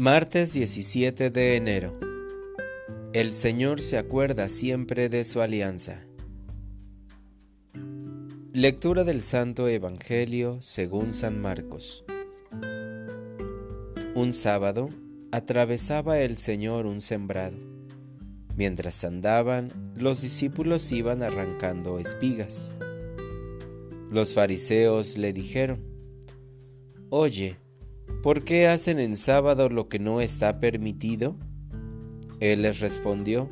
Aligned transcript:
Martes 0.00 0.54
17 0.54 1.28
de 1.28 1.56
enero. 1.56 2.00
El 3.12 3.34
Señor 3.34 3.82
se 3.82 3.98
acuerda 3.98 4.48
siempre 4.48 5.10
de 5.10 5.24
su 5.24 5.42
alianza. 5.42 6.06
Lectura 8.54 9.04
del 9.04 9.20
Santo 9.20 9.68
Evangelio 9.68 10.56
según 10.62 11.12
San 11.12 11.38
Marcos. 11.38 12.06
Un 14.14 14.32
sábado 14.32 14.88
atravesaba 15.32 16.20
el 16.20 16.38
Señor 16.38 16.86
un 16.86 17.02
sembrado. 17.02 17.58
Mientras 18.56 19.04
andaban, 19.04 19.92
los 19.96 20.22
discípulos 20.22 20.90
iban 20.92 21.22
arrancando 21.22 21.98
espigas. 21.98 22.74
Los 24.10 24.32
fariseos 24.32 25.18
le 25.18 25.34
dijeron, 25.34 25.84
Oye, 27.10 27.58
¿por 28.22 28.44
qué 28.44 28.66
hacen 28.66 28.98
en 28.98 29.16
sábado 29.16 29.68
lo 29.68 29.88
que 29.88 29.98
no 29.98 30.20
está 30.20 30.58
permitido? 30.58 31.36
Él 32.40 32.62
les 32.62 32.80
respondió, 32.80 33.48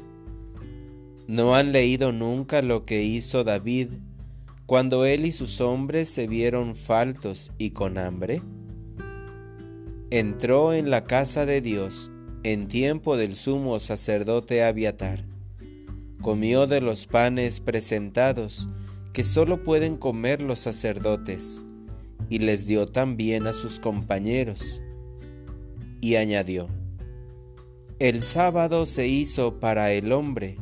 ¿no 1.27 1.55
han 1.55 1.73
leído 1.73 2.12
nunca 2.12 2.62
lo 2.62 2.84
que 2.84 3.03
hizo 3.03 3.45
David 3.45 3.89
cuando 4.67 5.05
él 5.05 5.27
y 5.27 5.33
sus 5.33 5.61
hombres 5.61 6.09
se 6.09 6.27
vieron 6.27 6.75
faltos 6.75 7.53
y 7.59 7.71
con 7.71 7.98
hambre? 7.98 8.43
Entró 10.11 10.73
en 10.73 10.91
la 10.91 11.05
casa 11.05 11.45
de 11.45 11.61
Dios 11.61 12.11
en 12.45 12.69
tiempo 12.69 13.17
del 13.17 13.34
sumo 13.34 13.79
sacerdote 13.79 14.62
Abiatar. 14.65 15.25
Comió 16.23 16.67
de 16.67 16.81
los 16.81 17.06
panes 17.06 17.61
presentados 17.61 18.69
que 19.12 19.25
sólo 19.25 19.62
pueden 19.62 19.97
comer 19.97 20.41
los 20.41 20.61
sacerdotes, 20.61 21.65
y 22.31 22.41
les 22.41 22.67
dio 22.67 22.87
también 22.87 23.47
a 23.47 23.53
sus 23.53 23.81
compañeros. 23.81 24.83
Y 26.01 26.17
añadió, 26.17 26.69
El 27.98 28.23
sábado 28.23 28.87
se 28.87 29.09
hizo 29.09 29.59
para 29.61 29.93
el 29.93 30.12
hombre, 30.12 30.59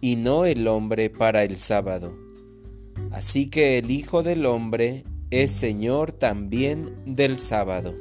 y 0.00 0.16
no 0.16 0.44
el 0.44 0.66
hombre 0.68 1.10
para 1.10 1.44
el 1.44 1.56
sábado. 1.56 2.16
Así 3.10 3.48
que 3.48 3.78
el 3.78 3.90
Hijo 3.90 4.22
del 4.22 4.44
Hombre 4.44 5.04
es 5.30 5.52
Señor 5.52 6.12
también 6.12 6.94
del 7.06 7.38
sábado. 7.38 7.94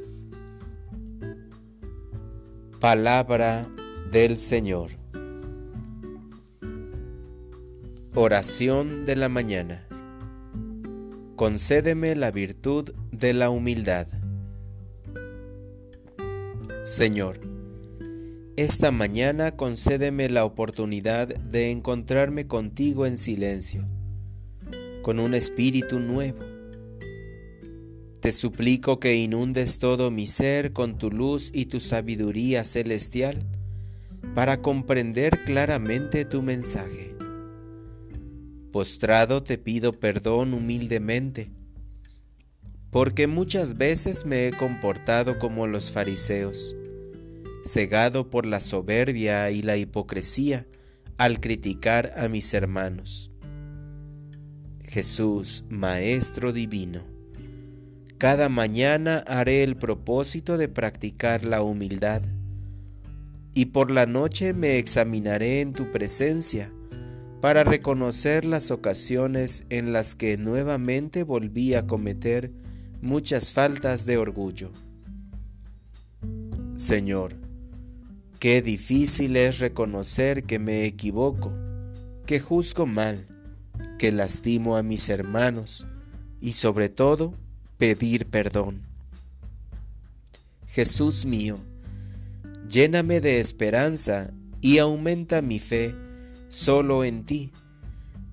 Palabra 2.79 3.67
del 4.11 4.37
Señor. 4.37 4.91
Oración 8.15 9.05
de 9.05 9.15
la 9.15 9.29
mañana. 9.29 9.87
Concédeme 11.35 12.15
la 12.15 12.31
virtud 12.31 12.91
de 13.11 13.33
la 13.33 13.49
humildad. 13.49 14.07
Señor, 16.83 17.39
esta 18.55 18.91
mañana 18.91 19.55
concédeme 19.55 20.29
la 20.29 20.45
oportunidad 20.45 21.27
de 21.27 21.71
encontrarme 21.71 22.47
contigo 22.47 23.05
en 23.05 23.17
silencio, 23.17 23.85
con 25.01 25.19
un 25.19 25.33
espíritu 25.33 25.99
nuevo 25.99 26.53
te 28.23 28.31
suplico 28.31 29.01
que 29.01 29.17
inundes 29.17 29.79
todo 29.79 30.09
mi 30.09 30.27
ser 30.27 30.71
con 30.71 30.97
tu 30.97 31.11
luz 31.11 31.51
y 31.53 31.65
tu 31.65 31.81
sabiduría 31.81 32.63
celestial 32.63 33.35
para 34.33 34.61
comprender 34.61 35.43
claramente 35.43 36.23
tu 36.23 36.41
mensaje. 36.41 37.12
Postrado 38.73 39.43
te 39.43 39.59
pido 39.59 39.99
perdón 39.99 40.55
humildemente, 40.55 41.51
porque 42.89 43.27
muchas 43.27 43.77
veces 43.77 44.25
me 44.25 44.47
he 44.47 44.51
comportado 44.51 45.37
como 45.37 45.67
los 45.67 45.91
fariseos, 45.91 46.75
cegado 47.63 48.31
por 48.31 48.47
la 48.47 48.59
soberbia 48.59 49.51
y 49.51 49.61
la 49.61 49.77
hipocresía 49.77 50.65
al 51.17 51.39
criticar 51.39 52.13
a 52.17 52.27
mis 52.29 52.51
hermanos. 52.55 53.29
Jesús, 54.83 55.65
Maestro 55.69 56.51
Divino, 56.51 57.03
cada 58.17 58.49
mañana 58.49 59.23
haré 59.27 59.61
el 59.61 59.77
propósito 59.77 60.57
de 60.57 60.67
practicar 60.67 61.45
la 61.45 61.61
humildad, 61.61 62.23
y 63.53 63.65
por 63.65 63.91
la 63.91 64.07
noche 64.07 64.53
me 64.53 64.79
examinaré 64.79 65.61
en 65.61 65.73
tu 65.73 65.91
presencia 65.91 66.73
para 67.43 67.65
reconocer 67.65 68.45
las 68.45 68.71
ocasiones 68.71 69.65
en 69.69 69.91
las 69.91 70.15
que 70.15 70.37
nuevamente 70.37 71.23
volví 71.23 71.73
a 71.73 71.85
cometer 71.85 72.53
muchas 73.01 73.51
faltas 73.51 74.05
de 74.05 74.15
orgullo. 74.15 74.71
Señor, 76.77 77.35
qué 78.39 78.61
difícil 78.61 79.35
es 79.35 79.59
reconocer 79.59 80.45
que 80.45 80.57
me 80.57 80.85
equivoco, 80.85 81.53
que 82.25 82.39
juzgo 82.39 82.85
mal, 82.85 83.27
que 83.99 84.13
lastimo 84.13 84.77
a 84.77 84.81
mis 84.81 85.09
hermanos 85.09 85.85
y 86.39 86.53
sobre 86.53 86.87
todo 86.87 87.33
pedir 87.77 88.25
perdón. 88.27 88.83
Jesús 90.65 91.25
mío, 91.25 91.59
lléname 92.69 93.19
de 93.19 93.41
esperanza 93.41 94.31
y 94.61 94.77
aumenta 94.77 95.41
mi 95.41 95.59
fe 95.59 95.93
solo 96.53 97.03
en 97.03 97.25
ti, 97.25 97.51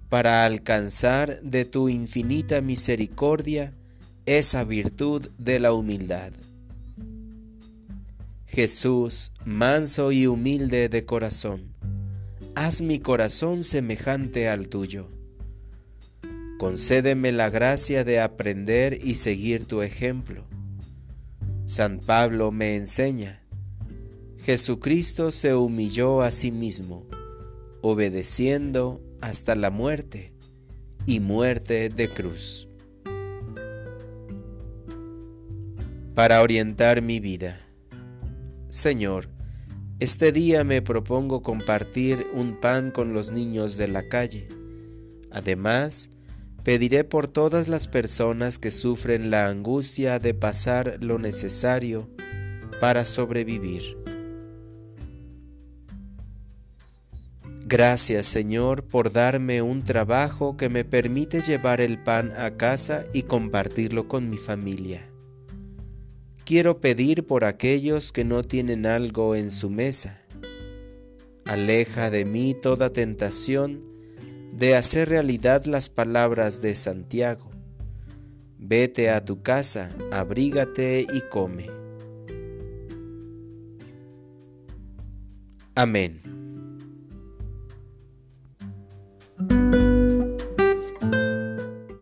para 0.08 0.44
alcanzar 0.44 1.40
de 1.42 1.64
tu 1.64 1.88
infinita 1.88 2.60
misericordia 2.60 3.74
esa 4.26 4.64
virtud 4.64 5.28
de 5.38 5.60
la 5.60 5.72
humildad. 5.72 6.32
Jesús, 8.46 9.32
manso 9.44 10.12
y 10.12 10.26
humilde 10.26 10.88
de 10.88 11.04
corazón, 11.04 11.72
haz 12.54 12.82
mi 12.82 12.98
corazón 12.98 13.62
semejante 13.64 14.48
al 14.48 14.68
tuyo 14.68 15.08
concédeme 16.60 17.32
la 17.32 17.48
gracia 17.48 18.04
de 18.04 18.20
aprender 18.20 18.98
y 19.02 19.14
seguir 19.14 19.64
tu 19.64 19.80
ejemplo. 19.80 20.46
San 21.64 22.00
Pablo 22.00 22.52
me 22.52 22.76
enseña, 22.76 23.42
Jesucristo 24.44 25.30
se 25.30 25.54
humilló 25.54 26.20
a 26.20 26.30
sí 26.30 26.52
mismo, 26.52 27.06
obedeciendo 27.82 29.00
hasta 29.20 29.54
la 29.54 29.70
muerte 29.70 30.32
y 31.06 31.20
muerte 31.20 31.88
de 31.88 32.08
cruz. 32.10 32.68
Para 36.14 36.42
orientar 36.42 37.02
mi 37.02 37.20
vida. 37.20 37.58
Señor, 38.68 39.28
este 39.98 40.32
día 40.32 40.64
me 40.64 40.82
propongo 40.82 41.42
compartir 41.42 42.26
un 42.34 42.60
pan 42.60 42.90
con 42.90 43.12
los 43.14 43.32
niños 43.32 43.76
de 43.76 43.88
la 43.88 44.08
calle. 44.08 44.48
Además, 45.30 46.10
Pediré 46.64 47.04
por 47.04 47.26
todas 47.26 47.68
las 47.68 47.88
personas 47.88 48.58
que 48.58 48.70
sufren 48.70 49.30
la 49.30 49.48
angustia 49.48 50.18
de 50.18 50.34
pasar 50.34 50.98
lo 51.02 51.18
necesario 51.18 52.10
para 52.80 53.06
sobrevivir. 53.06 53.99
Gracias 57.70 58.26
Señor 58.26 58.82
por 58.82 59.12
darme 59.12 59.62
un 59.62 59.84
trabajo 59.84 60.56
que 60.56 60.68
me 60.68 60.84
permite 60.84 61.40
llevar 61.40 61.80
el 61.80 62.02
pan 62.02 62.32
a 62.36 62.56
casa 62.56 63.04
y 63.12 63.22
compartirlo 63.22 64.08
con 64.08 64.28
mi 64.28 64.38
familia. 64.38 65.08
Quiero 66.44 66.80
pedir 66.80 67.28
por 67.28 67.44
aquellos 67.44 68.10
que 68.10 68.24
no 68.24 68.42
tienen 68.42 68.86
algo 68.86 69.36
en 69.36 69.52
su 69.52 69.70
mesa. 69.70 70.20
Aleja 71.44 72.10
de 72.10 72.24
mí 72.24 72.56
toda 72.60 72.90
tentación 72.90 73.86
de 74.52 74.74
hacer 74.74 75.08
realidad 75.08 75.64
las 75.66 75.88
palabras 75.88 76.62
de 76.62 76.74
Santiago. 76.74 77.52
Vete 78.58 79.10
a 79.10 79.24
tu 79.24 79.42
casa, 79.42 79.96
abrígate 80.10 81.02
y 81.02 81.20
come. 81.30 81.68
Amén. 85.76 86.39